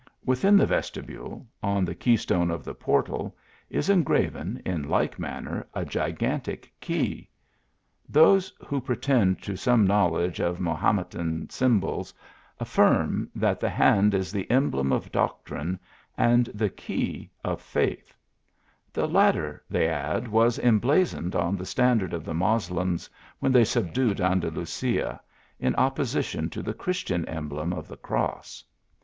[0.25, 3.37] Within the vestibule, on the key stone of the portal,
[3.69, 7.29] is engraven, in like manner, a gigantic key.
[8.09, 12.15] Those who pretend to some knowledge of Mahometan symbols,
[12.59, 15.77] affirm, that the hand is the emblem of doc trine,
[16.17, 18.15] and the key, of faith;
[18.91, 23.07] the latter, they add, was emblazoned on the standard of the Moslems
[23.37, 25.21] when they subdued Andalusia,
[25.59, 28.63] in opposition to the Chris tian emblem of the cross.